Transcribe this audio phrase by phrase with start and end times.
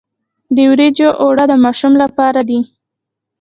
[0.55, 2.59] د وریجو اوړه د ماشوم لپاره دي.